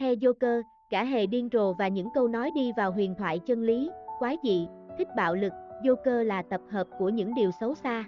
Theo 0.00 0.14
Joker, 0.14 0.62
cả 0.90 1.04
hề 1.04 1.26
điên 1.26 1.48
rồ 1.52 1.72
và 1.72 1.88
những 1.88 2.08
câu 2.14 2.28
nói 2.28 2.50
đi 2.54 2.72
vào 2.76 2.92
huyền 2.92 3.14
thoại 3.18 3.38
chân 3.38 3.62
lý, 3.62 3.90
quái 4.18 4.36
dị, 4.42 4.66
thích 4.98 5.08
bạo 5.16 5.34
lực, 5.34 5.52
Joker 5.82 6.24
là 6.24 6.42
tập 6.42 6.60
hợp 6.70 6.86
của 6.98 7.08
những 7.08 7.34
điều 7.34 7.50
xấu 7.60 7.74
xa. 7.74 8.04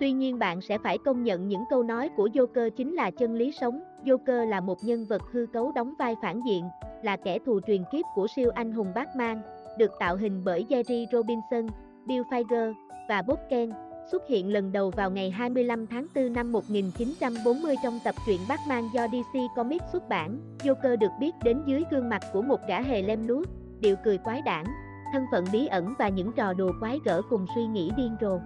Tuy 0.00 0.12
nhiên 0.12 0.38
bạn 0.38 0.60
sẽ 0.60 0.78
phải 0.78 0.98
công 1.04 1.24
nhận 1.24 1.48
những 1.48 1.64
câu 1.70 1.82
nói 1.82 2.08
của 2.16 2.28
Joker 2.32 2.70
chính 2.70 2.94
là 2.94 3.10
chân 3.10 3.34
lý 3.34 3.52
sống. 3.52 3.80
Joker 4.04 4.48
là 4.48 4.60
một 4.60 4.84
nhân 4.84 5.06
vật 5.08 5.22
hư 5.32 5.46
cấu 5.52 5.72
đóng 5.72 5.94
vai 5.98 6.14
phản 6.22 6.40
diện, 6.46 6.64
là 7.02 7.16
kẻ 7.16 7.38
thù 7.46 7.60
truyền 7.66 7.82
kiếp 7.92 8.04
của 8.14 8.26
siêu 8.36 8.50
anh 8.54 8.72
hùng 8.72 8.92
Batman, 8.94 9.42
được 9.78 9.90
tạo 9.98 10.16
hình 10.16 10.42
bởi 10.44 10.66
Jerry 10.68 11.06
Robinson, 11.12 11.66
Bill 12.06 12.22
Finger 12.22 12.72
và 13.08 13.22
Bob 13.22 13.38
Kane, 13.50 13.72
xuất 14.12 14.26
hiện 14.28 14.52
lần 14.52 14.72
đầu 14.72 14.90
vào 14.90 15.10
ngày 15.10 15.30
25 15.30 15.86
tháng 15.86 16.06
4 16.14 16.32
năm 16.32 16.52
1940 16.52 17.76
trong 17.82 17.98
tập 18.04 18.14
truyện 18.26 18.40
Batman 18.48 18.84
do 18.94 19.06
DC 19.08 19.38
Comics 19.56 19.84
xuất 19.92 20.08
bản. 20.08 20.38
Joker 20.58 20.96
được 20.96 21.10
biết 21.20 21.34
đến 21.44 21.62
dưới 21.66 21.84
gương 21.90 22.08
mặt 22.08 22.22
của 22.32 22.42
một 22.42 22.60
gã 22.68 22.82
hề 22.82 23.02
lem 23.02 23.28
luốc, 23.28 23.46
điệu 23.80 23.96
cười 24.04 24.18
quái 24.18 24.42
đản, 24.42 24.64
thân 25.12 25.24
phận 25.32 25.44
bí 25.52 25.66
ẩn 25.66 25.94
và 25.98 26.08
những 26.08 26.32
trò 26.32 26.52
đùa 26.52 26.72
quái 26.80 26.98
gở 27.04 27.22
cùng 27.30 27.46
suy 27.54 27.66
nghĩ 27.66 27.90
điên 27.96 28.16
rồ. 28.20 28.38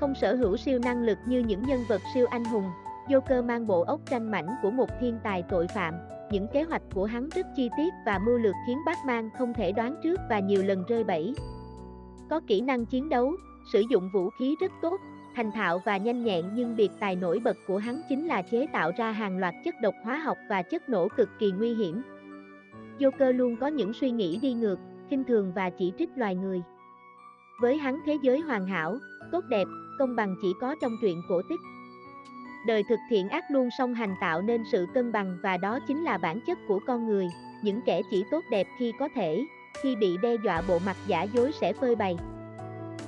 Không 0.00 0.14
sở 0.14 0.34
hữu 0.34 0.56
siêu 0.56 0.78
năng 0.78 1.02
lực 1.02 1.18
như 1.26 1.38
những 1.38 1.62
nhân 1.62 1.80
vật 1.88 2.00
siêu 2.14 2.26
anh 2.30 2.44
hùng, 2.44 2.70
Joker 3.08 3.44
mang 3.44 3.66
bộ 3.66 3.80
óc 3.80 4.00
tranh 4.10 4.30
mảnh 4.30 4.48
của 4.62 4.70
một 4.70 4.88
thiên 5.00 5.18
tài 5.22 5.42
tội 5.42 5.66
phạm, 5.66 5.94
những 6.30 6.46
kế 6.52 6.62
hoạch 6.62 6.82
của 6.94 7.04
hắn 7.04 7.28
rất 7.28 7.46
chi 7.56 7.70
tiết 7.76 7.92
và 8.06 8.18
mưu 8.18 8.38
lược 8.38 8.54
khiến 8.66 8.78
Batman 8.86 9.30
không 9.38 9.54
thể 9.54 9.72
đoán 9.72 9.94
trước 10.02 10.20
và 10.30 10.40
nhiều 10.40 10.62
lần 10.62 10.84
rơi 10.88 11.04
bẫy. 11.04 11.34
Có 12.30 12.40
kỹ 12.46 12.60
năng 12.60 12.86
chiến 12.86 13.08
đấu, 13.08 13.32
sử 13.66 13.80
dụng 13.80 14.10
vũ 14.12 14.30
khí 14.30 14.56
rất 14.60 14.72
tốt, 14.82 15.00
thành 15.34 15.52
thạo 15.52 15.82
và 15.84 15.96
nhanh 15.96 16.24
nhẹn 16.24 16.44
nhưng 16.54 16.76
biệt 16.76 16.90
tài 17.00 17.16
nổi 17.16 17.40
bật 17.44 17.56
của 17.66 17.78
hắn 17.78 18.02
chính 18.08 18.26
là 18.26 18.42
chế 18.42 18.66
tạo 18.72 18.92
ra 18.96 19.12
hàng 19.12 19.38
loạt 19.38 19.54
chất 19.64 19.74
độc 19.82 19.94
hóa 20.04 20.16
học 20.16 20.36
và 20.48 20.62
chất 20.62 20.88
nổ 20.88 21.08
cực 21.08 21.28
kỳ 21.38 21.50
nguy 21.50 21.74
hiểm. 21.74 22.02
Joker 22.98 23.32
luôn 23.32 23.56
có 23.56 23.66
những 23.66 23.92
suy 23.92 24.10
nghĩ 24.10 24.38
đi 24.42 24.52
ngược, 24.52 24.78
khinh 25.10 25.24
thường 25.24 25.52
và 25.54 25.70
chỉ 25.70 25.92
trích 25.98 26.10
loài 26.16 26.34
người. 26.34 26.62
Với 27.60 27.76
hắn 27.76 27.98
thế 28.06 28.18
giới 28.22 28.40
hoàn 28.40 28.66
hảo, 28.66 28.98
tốt 29.32 29.44
đẹp, 29.48 29.66
công 29.98 30.16
bằng 30.16 30.36
chỉ 30.42 30.48
có 30.60 30.74
trong 30.82 30.92
truyện 31.00 31.22
cổ 31.28 31.42
tích. 31.48 31.60
Đời 32.66 32.82
thực 32.88 32.98
thiện 33.10 33.28
ác 33.28 33.44
luôn 33.50 33.68
song 33.78 33.94
hành 33.94 34.14
tạo 34.20 34.42
nên 34.42 34.62
sự 34.72 34.86
cân 34.94 35.12
bằng 35.12 35.38
và 35.42 35.56
đó 35.56 35.78
chính 35.88 36.04
là 36.04 36.18
bản 36.18 36.40
chất 36.46 36.58
của 36.68 36.80
con 36.86 37.06
người, 37.06 37.26
những 37.62 37.80
kẻ 37.86 38.02
chỉ 38.10 38.24
tốt 38.30 38.44
đẹp 38.50 38.66
khi 38.78 38.92
có 38.98 39.08
thể, 39.14 39.46
khi 39.82 39.96
bị 39.96 40.16
đe 40.22 40.36
dọa 40.44 40.62
bộ 40.68 40.78
mặt 40.86 40.96
giả 41.06 41.22
dối 41.22 41.52
sẽ 41.52 41.72
phơi 41.72 41.96
bày. 41.96 42.16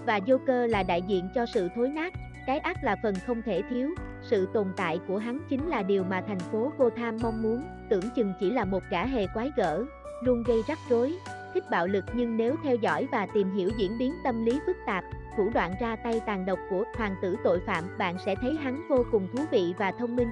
Và 0.06 0.18
Joker 0.18 0.66
là 0.66 0.82
đại 0.82 1.02
diện 1.02 1.28
cho 1.34 1.46
sự 1.46 1.68
thối 1.74 1.88
nát, 1.88 2.12
cái 2.46 2.58
ác 2.58 2.84
là 2.84 2.96
phần 3.02 3.14
không 3.27 3.42
thể 3.42 3.62
thiếu, 3.70 3.91
sự 4.22 4.48
tồn 4.55 4.66
tại 4.77 5.00
của 5.08 5.18
hắn 5.18 5.40
chính 5.48 5.68
là 5.68 5.82
điều 5.82 6.05
mà 6.05 6.20
thành 6.20 6.38
phố 6.38 6.72
Gotham 6.78 7.16
mong 7.22 7.42
muốn, 7.42 7.64
tưởng 7.88 8.05
chừng 8.16 8.32
chỉ 8.40 8.50
là 8.50 8.64
một 8.64 8.82
gã 8.90 9.06
hề 9.06 9.27
quái 9.34 9.50
gở, 9.56 9.84
luôn 10.22 10.42
gây 10.46 10.62
rắc 10.68 10.78
rối, 10.88 11.14
thích 11.55 11.64
bạo 11.70 11.86
lực 11.86 12.05
nhưng 12.14 12.36
nếu 12.36 12.56
theo 12.62 12.77
dõi 12.77 13.08
và 13.12 13.27
tìm 13.34 13.55
hiểu 13.55 13.70
diễn 13.78 13.98
biến 13.98 14.14
tâm 14.24 14.44
lý 14.44 14.60
phức 14.66 14.77
tạp, 14.86 15.05
thủ 15.36 15.50
đoạn 15.55 15.74
ra 15.80 15.96
tay 15.96 16.20
tàn 16.27 16.46
độc 16.46 16.58
của 16.70 16.84
hoàng 16.96 17.14
tử 17.22 17.36
tội 17.44 17.60
phạm, 17.66 17.84
bạn 17.98 18.16
sẽ 18.27 18.34
thấy 18.34 18.55
hắn 18.62 18.86
vô 18.88 19.05
cùng 19.12 19.28
thú 19.33 19.38
vị 19.50 19.74
và 19.78 19.92
thông 19.92 20.16
minh. 20.16 20.28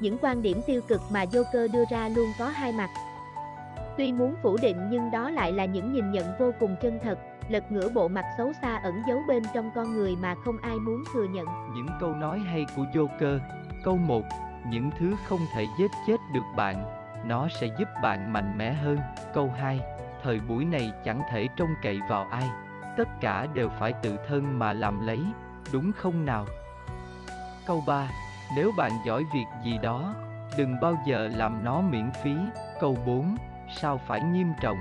Những 0.00 0.18
quan 0.20 0.42
điểm 0.42 0.60
tiêu 0.66 0.80
cực 0.88 1.00
mà 1.10 1.24
Joker 1.24 1.72
đưa 1.72 1.84
ra 1.90 2.08
luôn 2.08 2.28
có 2.38 2.48
hai 2.48 2.72
mặt. 2.72 2.90
Tuy 3.96 4.12
muốn 4.12 4.34
phủ 4.42 4.56
định 4.62 4.76
nhưng 4.90 5.10
đó 5.10 5.30
lại 5.30 5.52
là 5.52 5.64
những 5.64 5.92
nhìn 5.92 6.12
nhận 6.12 6.26
vô 6.38 6.50
cùng 6.60 6.76
chân 6.82 6.98
thật, 7.02 7.18
lật 7.50 7.72
ngửa 7.72 7.88
bộ 7.88 8.08
mặt 8.08 8.24
xấu 8.38 8.52
xa 8.62 8.80
ẩn 8.82 9.02
giấu 9.08 9.22
bên 9.28 9.42
trong 9.54 9.70
con 9.74 9.94
người 9.94 10.16
mà 10.22 10.34
không 10.44 10.56
ai 10.62 10.76
muốn 10.76 11.04
thừa 11.12 11.24
nhận. 11.24 11.46
Những 11.74 11.86
câu 12.00 12.14
nói 12.14 12.38
hay 12.38 12.66
của 12.76 12.84
Joker 12.92 13.38
Câu 13.84 13.96
1 13.96 14.22
Những 14.66 14.90
thứ 14.98 15.14
không 15.28 15.40
thể 15.54 15.66
giết 15.78 15.90
chết 16.06 16.16
được 16.32 16.44
bạn, 16.56 16.84
nó 17.24 17.48
sẽ 17.60 17.66
giúp 17.78 17.88
bạn 18.02 18.32
mạnh 18.32 18.58
mẽ 18.58 18.72
hơn. 18.72 18.98
Câu 19.34 19.50
2 19.58 19.80
Thời 20.22 20.40
buổi 20.48 20.64
này 20.64 20.92
chẳng 21.04 21.22
thể 21.30 21.48
trông 21.56 21.74
cậy 21.82 22.00
vào 22.08 22.26
ai, 22.30 22.50
tất 22.96 23.08
cả 23.20 23.46
đều 23.54 23.68
phải 23.78 23.92
tự 23.92 24.16
thân 24.28 24.58
mà 24.58 24.72
làm 24.72 25.06
lấy, 25.06 25.20
đúng 25.72 25.92
không 25.92 26.24
nào? 26.24 26.46
Câu 27.66 27.84
3 27.86 28.08
Nếu 28.56 28.72
bạn 28.76 28.90
giỏi 29.06 29.24
việc 29.34 29.46
gì 29.64 29.78
đó, 29.82 30.14
đừng 30.58 30.80
bao 30.80 30.96
giờ 31.06 31.28
làm 31.36 31.64
nó 31.64 31.80
miễn 31.80 32.10
phí. 32.22 32.34
Câu 32.80 32.96
4 33.06 33.36
Sao 33.80 34.00
phải 34.06 34.20
nghiêm 34.20 34.52
trọng? 34.60 34.78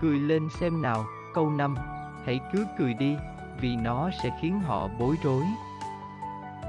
Cười 0.00 0.18
lên 0.18 0.48
xem 0.60 0.82
nào. 0.82 1.04
Câu 1.34 1.50
5 1.50 1.76
Hãy 2.24 2.40
cứ 2.52 2.66
cười 2.78 2.94
đi, 2.94 3.16
vì 3.60 3.76
nó 3.76 4.10
sẽ 4.22 4.30
khiến 4.40 4.60
họ 4.60 4.88
bối 4.98 5.16
rối. 5.24 5.42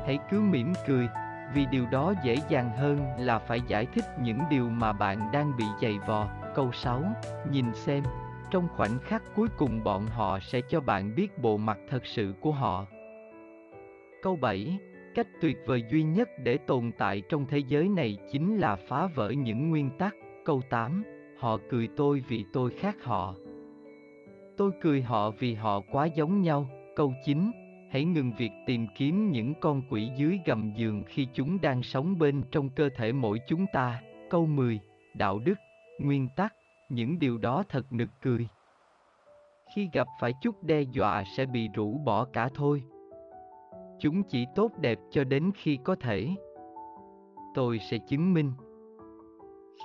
Hãy 0.05 0.19
cứ 0.31 0.41
mỉm 0.41 0.73
cười, 0.87 1.07
vì 1.53 1.65
điều 1.71 1.85
đó 1.91 2.13
dễ 2.23 2.37
dàng 2.49 2.69
hơn 2.77 2.99
là 3.19 3.39
phải 3.39 3.61
giải 3.67 3.85
thích 3.85 4.05
những 4.21 4.39
điều 4.49 4.69
mà 4.69 4.93
bạn 4.93 5.31
đang 5.33 5.57
bị 5.57 5.65
dày 5.81 5.99
vò. 6.07 6.27
Câu 6.55 6.71
6 6.71 7.03
Nhìn 7.51 7.73
xem, 7.73 8.03
trong 8.51 8.67
khoảnh 8.75 8.99
khắc 8.99 9.23
cuối 9.35 9.47
cùng 9.57 9.83
bọn 9.83 10.07
họ 10.07 10.39
sẽ 10.39 10.61
cho 10.69 10.81
bạn 10.81 11.15
biết 11.15 11.37
bộ 11.37 11.57
mặt 11.57 11.77
thật 11.89 12.05
sự 12.05 12.33
của 12.41 12.51
họ. 12.51 12.85
Câu 14.21 14.35
7 14.35 14.79
Cách 15.15 15.27
tuyệt 15.41 15.57
vời 15.65 15.83
duy 15.91 16.03
nhất 16.03 16.29
để 16.43 16.57
tồn 16.57 16.91
tại 16.97 17.21
trong 17.29 17.45
thế 17.45 17.57
giới 17.57 17.89
này 17.89 18.17
chính 18.31 18.57
là 18.57 18.75
phá 18.75 19.07
vỡ 19.15 19.29
những 19.29 19.69
nguyên 19.69 19.89
tắc. 19.97 20.15
Câu 20.45 20.61
8 20.69 21.03
Họ 21.39 21.57
cười 21.69 21.89
tôi 21.97 22.23
vì 22.27 22.45
tôi 22.53 22.71
khác 22.71 22.95
họ. 23.03 23.35
Tôi 24.57 24.71
cười 24.81 25.01
họ 25.01 25.31
vì 25.31 25.53
họ 25.53 25.81
quá 25.91 26.05
giống 26.05 26.41
nhau. 26.41 26.67
Câu 26.95 27.13
9 27.25 27.51
Hãy 27.89 28.05
ngừng 28.05 28.31
việc 28.37 28.51
tìm 28.65 28.87
kiếm 28.95 29.31
những 29.31 29.53
con 29.61 29.81
quỷ 29.89 30.09
dưới 30.15 30.39
gầm 30.45 30.73
giường 30.75 31.03
khi 31.07 31.27
chúng 31.33 31.61
đang 31.61 31.83
sống 31.83 32.19
bên 32.19 32.43
trong 32.51 32.69
cơ 32.69 32.89
thể 32.95 33.11
mỗi 33.11 33.39
chúng 33.47 33.65
ta. 33.73 34.01
Câu 34.29 34.45
10 34.45 34.79
Đạo 35.13 35.39
đức, 35.39 35.53
nguyên 35.99 36.27
tắc, 36.35 36.53
những 36.89 37.19
điều 37.19 37.37
đó 37.37 37.63
thật 37.69 37.93
nực 37.93 38.09
cười. 38.21 38.47
Khi 39.75 39.89
gặp 39.93 40.07
phải 40.19 40.33
chút 40.41 40.63
đe 40.63 40.81
dọa 40.81 41.23
sẽ 41.37 41.45
bị 41.45 41.67
rũ 41.73 41.97
bỏ 42.05 42.25
cả 42.25 42.49
thôi. 42.55 42.83
Chúng 43.99 44.23
chỉ 44.23 44.45
tốt 44.55 44.71
đẹp 44.77 44.99
cho 45.11 45.23
đến 45.23 45.51
khi 45.55 45.77
có 45.83 45.95
thể. 45.95 46.29
Tôi 47.53 47.79
sẽ 47.79 47.97
chứng 47.97 48.33
minh. 48.33 48.51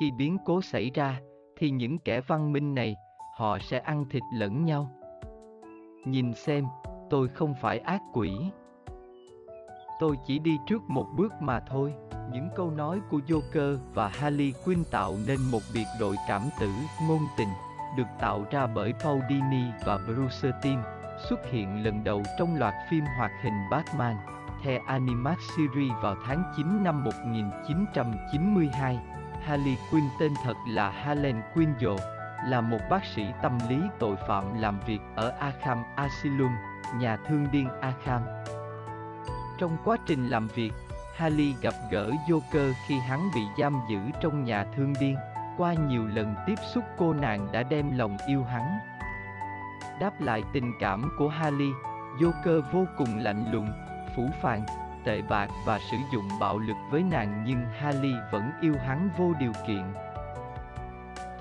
Khi 0.00 0.10
biến 0.18 0.36
cố 0.44 0.62
xảy 0.62 0.90
ra, 0.94 1.20
thì 1.56 1.70
những 1.70 1.98
kẻ 1.98 2.20
văn 2.20 2.52
minh 2.52 2.74
này, 2.74 2.96
họ 3.40 3.58
sẽ 3.58 3.78
ăn 3.78 4.04
thịt 4.10 4.22
lẫn 4.32 4.64
nhau. 4.64 4.90
Nhìn 6.04 6.34
xem, 6.34 6.64
tôi 7.10 7.28
không 7.28 7.54
phải 7.60 7.78
ác 7.78 8.02
quỷ. 8.12 8.32
Tôi 10.00 10.16
chỉ 10.26 10.38
đi 10.38 10.58
trước 10.66 10.90
một 10.90 11.06
bước 11.16 11.32
mà 11.40 11.60
thôi. 11.60 11.94
Những 12.32 12.48
câu 12.56 12.70
nói 12.70 13.00
của 13.10 13.20
Joker 13.26 13.78
và 13.94 14.08
Harley 14.08 14.52
Quinn 14.64 14.84
tạo 14.90 15.14
nên 15.26 15.38
một 15.50 15.62
biệt 15.74 15.84
đội 16.00 16.16
cảm 16.28 16.42
tử, 16.60 16.70
ngôn 17.08 17.20
tình, 17.38 17.48
được 17.96 18.06
tạo 18.18 18.44
ra 18.50 18.66
bởi 18.66 18.92
Paul 19.04 19.20
Dini 19.28 19.64
và 19.86 19.98
Bruce 20.06 20.50
Timm, 20.62 20.82
xuất 21.28 21.40
hiện 21.50 21.84
lần 21.84 22.04
đầu 22.04 22.22
trong 22.38 22.56
loạt 22.56 22.74
phim 22.90 23.04
hoạt 23.18 23.30
hình 23.42 23.54
Batman, 23.70 24.16
The 24.64 24.78
Animated 24.86 25.44
Series 25.56 25.92
vào 26.02 26.16
tháng 26.26 26.52
9 26.56 26.84
năm 26.84 27.04
1992. 27.04 28.98
Harley 29.42 29.76
Quinn 29.90 30.06
tên 30.20 30.32
thật 30.44 30.54
là 30.68 30.90
Helen 30.90 31.40
Quinzel, 31.54 32.19
là 32.46 32.60
một 32.60 32.80
bác 32.90 33.04
sĩ 33.04 33.26
tâm 33.42 33.58
lý 33.68 33.80
tội 33.98 34.16
phạm 34.28 34.60
làm 34.60 34.80
việc 34.86 35.00
ở 35.16 35.32
Arkham 35.38 35.82
Asylum, 35.96 36.52
nhà 36.94 37.16
thương 37.28 37.46
điên 37.52 37.68
Arkham. 37.80 38.22
Trong 39.58 39.76
quá 39.84 39.96
trình 40.06 40.28
làm 40.28 40.48
việc, 40.48 40.72
Harley 41.16 41.54
gặp 41.62 41.74
gỡ 41.90 42.10
Joker 42.28 42.72
khi 42.86 42.98
hắn 42.98 43.30
bị 43.34 43.40
giam 43.58 43.80
giữ 43.90 43.98
trong 44.20 44.44
nhà 44.44 44.66
thương 44.76 44.92
điên. 45.00 45.16
Qua 45.56 45.74
nhiều 45.74 46.06
lần 46.06 46.34
tiếp 46.46 46.58
xúc 46.74 46.84
cô 46.98 47.12
nàng 47.12 47.48
đã 47.52 47.62
đem 47.62 47.98
lòng 47.98 48.16
yêu 48.26 48.44
hắn. 48.44 48.78
Đáp 50.00 50.20
lại 50.20 50.42
tình 50.52 50.72
cảm 50.80 51.10
của 51.18 51.28
Harley, 51.28 51.70
Joker 52.18 52.62
vô 52.72 52.84
cùng 52.98 53.18
lạnh 53.18 53.52
lùng, 53.52 53.72
phủ 54.16 54.28
phàng, 54.42 54.62
tệ 55.04 55.22
bạc 55.22 55.48
và 55.66 55.78
sử 55.90 55.96
dụng 56.12 56.28
bạo 56.40 56.58
lực 56.58 56.76
với 56.90 57.02
nàng 57.02 57.44
nhưng 57.46 57.66
Harley 57.80 58.14
vẫn 58.32 58.50
yêu 58.60 58.74
hắn 58.86 59.08
vô 59.18 59.32
điều 59.40 59.52
kiện. 59.66 59.84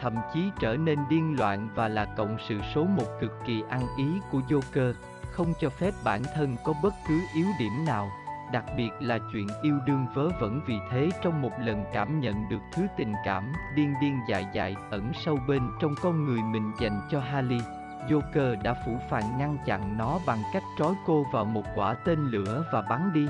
Thậm 0.02 0.16
chí 0.34 0.52
trở 0.60 0.78
nên 0.78 1.00
điên 1.10 1.36
loạn 1.40 1.70
và 1.76 1.88
là 1.88 2.06
cộng 2.06 2.38
sự 2.48 2.60
số 2.76 2.84
một 2.84 3.08
cực 3.22 3.32
kỳ 3.46 3.64
ăn 3.70 3.82
ý 3.98 4.20
của 4.32 4.40
Joker, 4.50 4.94
không 5.32 5.54
cho 5.60 5.70
phép 5.70 5.94
bản 6.04 6.22
thân 6.36 6.56
có 6.64 6.74
bất 6.84 6.94
cứ 7.08 7.20
yếu 7.36 7.46
điểm 7.60 7.86
nào 7.86 8.10
đặc 8.52 8.66
biệt 8.78 8.90
là 9.00 9.20
chuyện 9.32 9.48
yêu 9.62 9.80
đương 9.86 10.08
vớ 10.14 10.30
vẩn 10.40 10.62
vì 10.66 10.80
thế 10.92 11.10
trong 11.22 11.42
một 11.42 11.52
lần 11.60 11.84
cảm 11.94 12.20
nhận 12.20 12.50
được 12.50 12.62
thứ 12.74 12.88
tình 12.98 13.14
cảm 13.26 13.54
điên 13.76 13.94
điên 14.02 14.20
dại 14.28 14.46
dại 14.54 14.76
ẩn 14.92 15.12
sâu 15.14 15.40
bên 15.48 15.72
trong 15.80 15.96
con 16.02 16.26
người 16.26 16.42
mình 16.42 16.72
dành 16.80 17.02
cho 17.12 17.20
Harley. 17.20 17.62
Joker 18.10 18.62
đã 18.64 18.76
phủ 18.86 18.98
phàng 19.10 19.38
ngăn 19.38 19.58
chặn 19.66 19.98
nó 19.98 20.20
bằng 20.26 20.40
cách 20.54 20.64
trói 20.78 20.94
cô 21.06 21.26
vào 21.34 21.46
một 21.46 21.64
quả 21.76 21.94
tên 21.94 22.20
lửa 22.20 22.66
và 22.74 22.82
bắn 22.82 23.14
đi. 23.14 23.28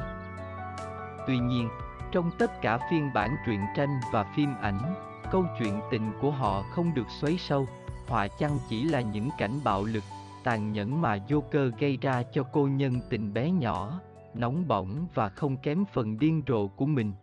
Tuy 1.27 1.39
nhiên, 1.39 1.69
trong 2.11 2.31
tất 2.39 2.61
cả 2.61 2.79
phiên 2.91 3.13
bản 3.13 3.35
truyện 3.45 3.65
tranh 3.75 3.99
và 4.11 4.23
phim 4.23 4.55
ảnh, 4.61 4.95
câu 5.31 5.45
chuyện 5.59 5.79
tình 5.91 6.11
của 6.21 6.31
họ 6.31 6.61
không 6.61 6.93
được 6.93 7.09
xoáy 7.21 7.37
sâu, 7.37 7.67
họa 8.07 8.27
chăng 8.27 8.57
chỉ 8.69 8.83
là 8.83 9.01
những 9.01 9.29
cảnh 9.37 9.59
bạo 9.63 9.83
lực, 9.83 10.03
tàn 10.43 10.71
nhẫn 10.73 11.01
mà 11.01 11.17
Joker 11.17 11.71
gây 11.79 11.97
ra 12.01 12.23
cho 12.23 12.43
cô 12.43 12.67
nhân 12.67 12.99
tình 13.09 13.33
bé 13.33 13.51
nhỏ 13.51 14.01
nóng 14.33 14.67
bỏng 14.67 15.07
và 15.13 15.29
không 15.29 15.57
kém 15.57 15.83
phần 15.93 16.19
điên 16.19 16.41
rồ 16.47 16.67
của 16.67 16.85
mình. 16.85 17.13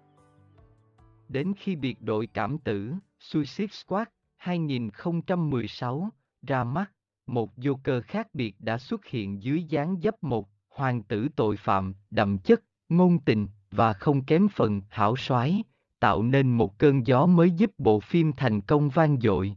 Đến 1.29 1.53
khi 1.57 1.77
biệt 1.77 2.03
đội 2.03 2.27
cảm 2.27 2.59
tử, 2.59 2.95
Suicide 3.21 3.73
Squad 3.73 4.09
2016 4.37 6.09
ra 6.43 6.65
mắt, 6.65 6.93
một 7.27 7.57
Joker 7.57 8.03
khác 8.03 8.29
biệt 8.35 8.55
đã 8.59 8.79
xuất 8.79 9.07
hiện 9.07 9.43
dưới 9.43 9.63
dáng 9.63 9.97
dấp 10.03 10.23
một 10.23 10.49
hoàng 10.69 11.03
tử 11.03 11.29
tội 11.37 11.57
phạm, 11.57 11.95
đậm 12.11 12.39
chất, 12.39 12.63
ngôn 12.89 13.19
tình 13.19 13.49
và 13.71 13.93
không 13.93 14.25
kém 14.25 14.49
phần 14.49 14.83
hảo 14.89 15.17
soái, 15.17 15.63
tạo 16.07 16.23
nên 16.23 16.53
một 16.53 16.79
cơn 16.79 17.07
gió 17.07 17.27
mới 17.27 17.51
giúp 17.51 17.71
bộ 17.79 18.01
phim 18.01 18.33
thành 18.33 18.61
công 18.61 18.89
vang 18.89 19.21
dội. 19.21 19.57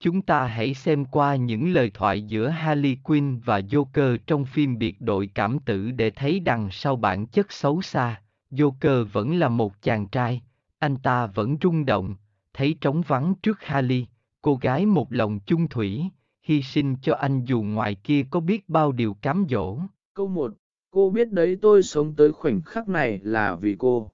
Chúng 0.00 0.22
ta 0.22 0.46
hãy 0.46 0.74
xem 0.74 1.04
qua 1.04 1.36
những 1.36 1.72
lời 1.72 1.90
thoại 1.94 2.22
giữa 2.22 2.48
Harley 2.48 2.96
Quinn 3.02 3.38
và 3.38 3.60
Joker 3.60 4.18
trong 4.26 4.44
phim 4.44 4.78
biệt 4.78 5.00
đội 5.00 5.30
cảm 5.34 5.58
tử 5.58 5.90
để 5.90 6.10
thấy 6.10 6.40
đằng 6.40 6.70
sau 6.70 6.96
bản 6.96 7.26
chất 7.26 7.52
xấu 7.52 7.82
xa, 7.82 8.22
Joker 8.50 9.04
vẫn 9.04 9.38
là 9.38 9.48
một 9.48 9.82
chàng 9.82 10.08
trai, 10.08 10.42
anh 10.78 10.96
ta 10.96 11.26
vẫn 11.26 11.56
rung 11.62 11.86
động, 11.86 12.16
thấy 12.54 12.76
trống 12.80 13.02
vắng 13.06 13.34
trước 13.42 13.62
Harley, 13.62 14.06
cô 14.42 14.54
gái 14.56 14.86
một 14.86 15.12
lòng 15.12 15.38
chung 15.46 15.68
thủy, 15.68 16.04
hy 16.42 16.62
sinh 16.62 16.96
cho 17.02 17.14
anh 17.14 17.44
dù 17.44 17.62
ngoài 17.62 17.94
kia 17.94 18.22
có 18.30 18.40
biết 18.40 18.68
bao 18.68 18.92
điều 18.92 19.14
cám 19.14 19.46
dỗ. 19.50 19.78
Câu 20.14 20.28
1, 20.28 20.52
cô 20.90 21.10
biết 21.10 21.32
đấy 21.32 21.58
tôi 21.62 21.82
sống 21.82 22.14
tới 22.14 22.32
khoảnh 22.32 22.60
khắc 22.62 22.88
này 22.88 23.20
là 23.22 23.54
vì 23.54 23.76
cô. 23.78 24.10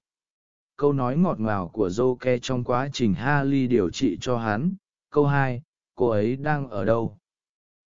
Câu 0.83 0.93
nói 0.93 1.17
ngọt 1.17 1.39
ngào 1.39 1.67
của 1.67 1.87
Joke 1.87 2.37
trong 2.41 2.63
quá 2.63 2.89
trình 2.93 3.13
Harley 3.13 3.67
điều 3.67 3.89
trị 3.89 4.17
cho 4.21 4.37
hắn. 4.37 4.73
Câu 5.09 5.25
2, 5.25 5.61
cô 5.95 6.07
ấy 6.09 6.35
đang 6.35 6.69
ở 6.69 6.85
đâu? 6.85 7.17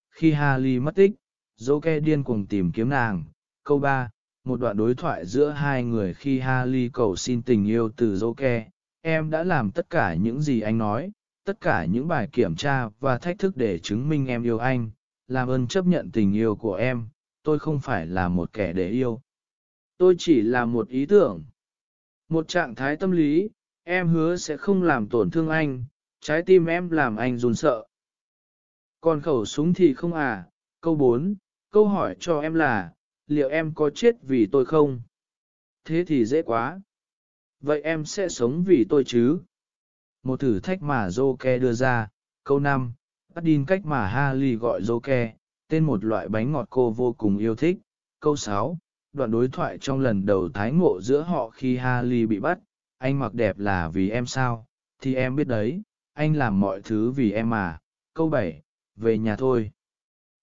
Khi 0.10 0.32
Harley 0.32 0.80
mất 0.80 0.96
tích, 0.96 1.12
Joke 1.60 2.00
điên 2.00 2.24
cuồng 2.24 2.46
tìm 2.46 2.72
kiếm 2.72 2.90
nàng. 2.90 3.24
Câu 3.64 3.80
3, 3.80 4.10
một 4.44 4.60
đoạn 4.60 4.78
đối 4.78 4.96
thoại 4.96 5.26
giữa 5.26 5.50
hai 5.50 5.84
người 5.84 6.14
khi 6.14 6.40
Harley 6.40 6.90
cầu 6.94 7.16
xin 7.16 7.42
tình 7.42 7.66
yêu 7.66 7.90
từ 7.98 8.16
Joke. 8.16 8.64
Em 9.02 9.30
đã 9.30 9.44
làm 9.44 9.72
tất 9.72 9.90
cả 9.90 10.14
những 10.14 10.42
gì 10.42 10.62
anh 10.62 10.78
nói, 10.78 11.12
tất 11.46 11.62
cả 11.62 11.86
những 11.86 12.08
bài 12.08 12.30
kiểm 12.32 12.56
tra 12.56 12.90
và 13.00 13.18
thách 13.18 13.40
thức 13.40 13.58
để 13.58 13.80
chứng 13.80 14.10
minh 14.10 14.28
em 14.28 14.44
yêu 14.44 14.58
anh. 14.58 14.90
Làm 15.28 15.48
ơn 15.48 15.68
chấp 15.68 15.86
nhận 15.86 16.12
tình 16.12 16.34
yêu 16.34 16.56
của 16.56 16.76
em, 16.76 17.08
tôi 17.44 17.60
không 17.60 17.80
phải 17.80 18.08
là 18.08 18.30
một 18.30 18.54
kẻ 18.54 18.74
để 18.74 18.90
yêu. 18.90 19.22
Tôi 19.98 20.16
chỉ 20.18 20.42
là 20.42 20.66
một 20.66 20.88
ý 20.88 21.06
tưởng. 21.06 21.44
Một 22.30 22.48
trạng 22.48 22.76
thái 22.76 22.96
tâm 22.96 23.12
lý, 23.12 23.50
em 23.84 24.08
hứa 24.08 24.36
sẽ 24.36 24.58
không 24.58 24.84
làm 24.84 25.10
tổn 25.10 25.32
thương 25.32 25.50
anh, 25.50 25.86
trái 26.20 26.42
tim 26.46 26.66
em 26.66 26.90
làm 26.90 27.16
anh 27.16 27.38
run 27.38 27.56
sợ. 27.56 27.86
Còn 29.02 29.22
khẩu 29.22 29.46
súng 29.46 29.74
thì 29.74 29.94
không 29.94 30.14
à, 30.14 30.46
câu 30.82 30.96
4, 30.96 31.36
câu 31.72 31.88
hỏi 31.88 32.16
cho 32.20 32.42
em 32.42 32.54
là, 32.54 32.94
liệu 33.28 33.50
em 33.50 33.74
có 33.74 33.90
chết 33.90 34.16
vì 34.22 34.48
tôi 34.52 34.66
không? 34.66 35.02
Thế 35.86 36.04
thì 36.08 36.26
dễ 36.26 36.42
quá. 36.42 36.82
Vậy 37.62 37.82
em 37.82 38.06
sẽ 38.06 38.30
sống 38.30 38.64
vì 38.64 38.86
tôi 38.90 39.04
chứ? 39.04 39.40
Một 40.24 40.40
thử 40.40 40.60
thách 40.60 40.82
mà 40.82 41.08
Joke 41.08 41.60
đưa 41.60 41.74
ra, 41.74 42.08
câu 42.44 42.60
5, 42.60 42.94
bắt 43.36 43.44
đin 43.44 43.66
cách 43.66 43.86
mà 43.86 44.08
Harley 44.08 44.56
gọi 44.56 44.82
Joke, 44.82 45.32
tên 45.68 45.86
một 45.86 46.06
loại 46.06 46.30
bánh 46.30 46.52
ngọt 46.52 46.68
cô 46.70 46.92
vô 46.92 47.14
cùng 47.14 47.38
yêu 47.38 47.56
thích. 47.56 47.78
Câu 48.20 48.36
6, 48.36 48.78
đoạn 49.14 49.32
đối 49.32 49.48
thoại 49.48 49.78
trong 49.82 50.00
lần 50.00 50.26
đầu 50.26 50.50
thái 50.54 50.72
ngộ 50.72 51.02
giữa 51.02 51.22
họ 51.22 51.50
khi 51.50 51.78
Harley 51.78 52.26
bị 52.26 52.40
bắt, 52.40 52.60
anh 52.98 53.20
mặc 53.20 53.34
đẹp 53.34 53.60
là 53.60 53.90
vì 53.90 54.10
em 54.10 54.26
sao? 54.26 54.66
Thì 55.02 55.16
em 55.16 55.36
biết 55.36 55.48
đấy, 55.48 55.82
anh 56.14 56.36
làm 56.36 56.60
mọi 56.60 56.82
thứ 56.82 57.12
vì 57.12 57.32
em 57.32 57.54
à. 57.54 57.80
Câu 58.14 58.30
7, 58.30 58.62
về 58.96 59.18
nhà 59.18 59.36
thôi. 59.36 59.72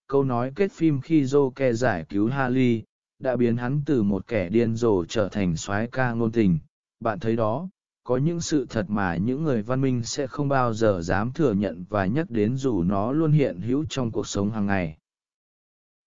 Câu 0.07 0.23
nói 0.23 0.51
kết 0.55 0.71
phim 0.71 1.01
khi 1.01 1.23
Joker 1.23 1.73
giải 1.73 2.05
cứu 2.09 2.29
Harley, 2.29 2.83
đã 3.19 3.35
biến 3.35 3.57
hắn 3.57 3.81
từ 3.85 4.03
một 4.03 4.27
kẻ 4.27 4.49
điên 4.49 4.75
rồ 4.75 5.05
trở 5.05 5.29
thành 5.29 5.55
soái 5.55 5.87
ca 5.87 6.13
ngôn 6.13 6.31
tình. 6.31 6.59
Bạn 6.99 7.19
thấy 7.19 7.35
đó, 7.35 7.69
có 8.03 8.17
những 8.17 8.41
sự 8.41 8.65
thật 8.69 8.85
mà 8.89 9.15
những 9.15 9.43
người 9.43 9.61
văn 9.61 9.81
minh 9.81 10.03
sẽ 10.03 10.27
không 10.27 10.49
bao 10.49 10.73
giờ 10.73 11.01
dám 11.01 11.31
thừa 11.31 11.53
nhận 11.53 11.85
và 11.89 12.05
nhắc 12.05 12.29
đến 12.29 12.57
dù 12.57 12.83
nó 12.83 13.11
luôn 13.11 13.31
hiện 13.31 13.61
hữu 13.61 13.85
trong 13.89 14.11
cuộc 14.11 14.27
sống 14.27 14.51
hàng 14.51 14.65
ngày. 14.65 14.97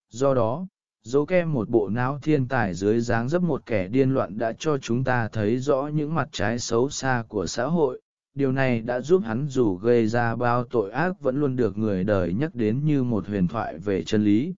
Do 0.09 0.35
đó, 0.35 0.67
dấu 1.09 1.27
kem 1.27 1.53
một 1.53 1.69
bộ 1.69 1.89
não 1.89 2.19
thiên 2.23 2.49
tài 2.49 2.75
dưới 2.75 3.01
dáng 3.01 3.29
dấp 3.29 3.43
một 3.43 3.67
kẻ 3.67 3.89
điên 3.89 4.15
loạn 4.15 4.39
đã 4.39 4.53
cho 4.59 4.79
chúng 4.79 5.05
ta 5.05 5.29
thấy 5.33 5.57
rõ 5.57 5.87
những 5.95 6.15
mặt 6.15 6.29
trái 6.33 6.59
xấu 6.59 6.89
xa 6.89 7.25
của 7.29 7.47
xã 7.47 7.65
hội. 7.65 8.01
Điều 8.35 8.53
này 8.53 8.81
đã 8.81 9.01
giúp 9.01 9.23
hắn 9.25 9.47
dù 9.49 9.75
gây 9.75 10.07
ra 10.07 10.37
bao 10.37 10.65
tội 10.65 10.91
ác 10.91 11.21
vẫn 11.21 11.41
luôn 11.41 11.57
được 11.57 11.79
người 11.79 12.05
đời 12.05 12.35
nhắc 12.39 12.55
đến 12.55 12.85
như 12.85 13.03
một 13.03 13.27
huyền 13.27 13.49
thoại 13.49 13.79
về 13.79 14.03
chân 14.03 14.25
lý. 14.25 14.55